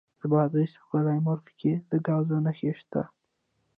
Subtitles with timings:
[0.19, 3.01] د بادغیس په بالامرغاب کې د ګاز نښې شته.